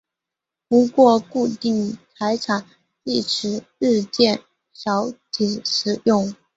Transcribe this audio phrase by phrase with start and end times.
[0.67, 2.65] 不过固定财产
[3.03, 4.41] 一词日渐
[4.73, 5.11] 少
[5.63, 6.37] 使用了。